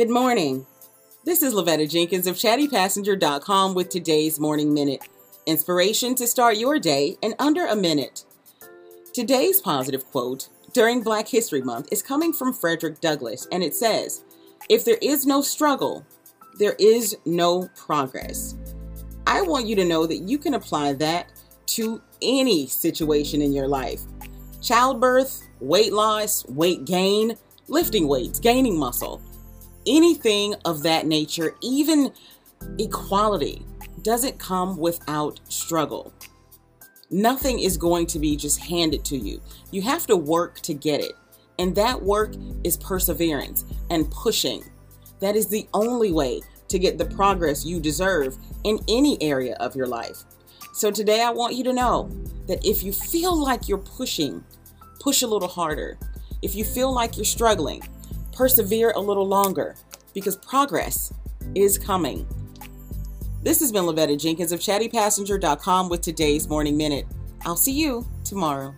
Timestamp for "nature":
31.06-31.56